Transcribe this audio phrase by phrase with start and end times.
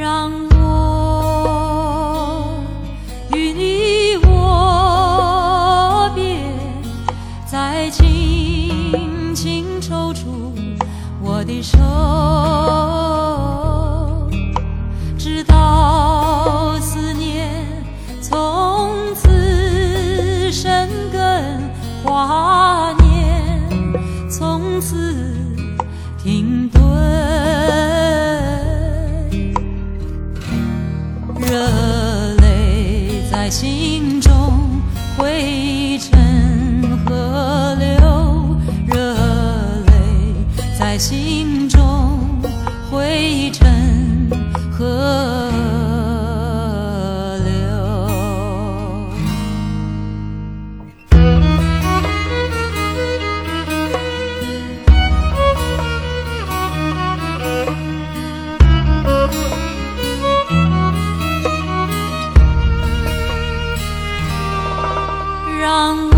[0.00, 0.39] 让。
[42.90, 44.28] 汇成
[44.72, 45.48] 河
[47.44, 47.60] 流。
[65.60, 66.09] 让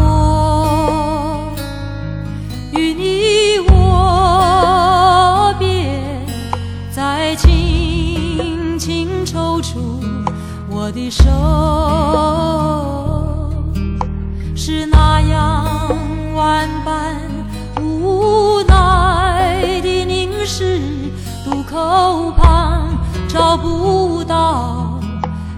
[11.13, 11.29] 手，
[14.57, 15.67] 是那样
[16.35, 17.15] 万般
[17.83, 20.81] 无奈的凝视，
[21.45, 22.89] 渡口旁
[23.29, 24.99] 找不到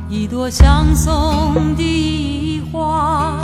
[0.09, 3.39] 一朵相送的花。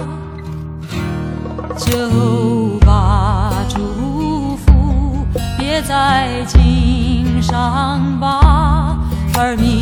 [1.79, 5.25] 就把祝福
[5.57, 8.99] 别在襟上吧，
[9.39, 9.80] 而明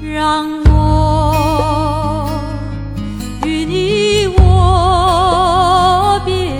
[0.00, 2.28] 让我
[3.44, 6.52] 与你握别，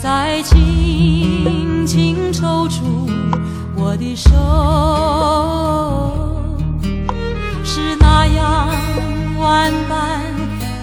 [0.00, 3.08] 再轻轻抽出
[3.76, 4.30] 我的手，
[7.64, 8.68] 是那样
[9.38, 10.20] 万般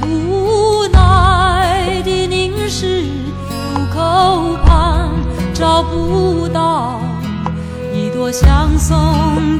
[0.07, 3.03] 无奈的凝视，
[3.73, 5.11] 路口旁
[5.53, 6.99] 找不到
[7.93, 9.58] 一朵相送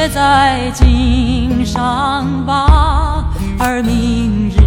[0.00, 3.22] 别在襟上吧，
[3.58, 4.59] 而明日